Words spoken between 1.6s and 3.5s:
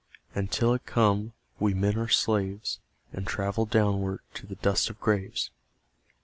men are slaves, And